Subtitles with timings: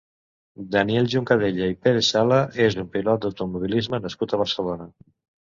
[0.75, 4.91] Daniel Juncadella i Pérez-Sala és un pilot d'automobilisme nascut a Barcelona.